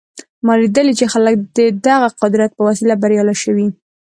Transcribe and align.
ما 0.45 0.53
لیدلي 0.61 0.93
چې 0.99 1.05
خلک 1.13 1.35
د 1.57 1.59
دغه 1.87 2.07
قدرت 2.21 2.49
په 2.55 2.61
وسیله 2.69 2.95
بریالي 3.01 3.35
شوي 3.43 3.67